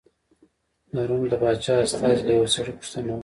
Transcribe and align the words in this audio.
د 0.93 0.95
روم 1.09 1.23
د 1.31 1.33
پاچا 1.41 1.75
استازي 1.85 2.23
له 2.27 2.33
یوه 2.37 2.49
سړي 2.55 2.71
پوښتنه 2.79 3.11
وکړه. 3.13 3.19